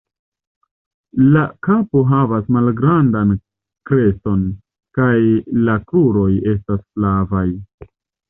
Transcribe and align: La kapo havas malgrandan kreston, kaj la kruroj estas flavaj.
La 1.33 1.41
kapo 1.67 2.01
havas 2.11 2.47
malgrandan 2.55 3.35
kreston, 3.91 4.41
kaj 4.99 5.13
la 5.69 5.75
kruroj 5.91 6.27
estas 6.55 6.81
flavaj. 6.87 7.47